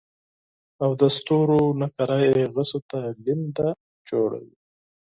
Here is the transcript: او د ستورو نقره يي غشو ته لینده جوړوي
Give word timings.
او 0.83 0.91
د 1.01 1.03
ستورو 1.15 1.61
نقره 1.81 2.17
يي 2.27 2.41
غشو 2.53 2.79
ته 2.89 2.99
لینده 3.25 3.69
جوړوي 4.09 4.55